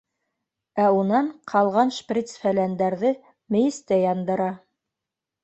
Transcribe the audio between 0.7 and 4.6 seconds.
Ә унан ҡалған шприц-фәләндәрҙе мейестә яндыра.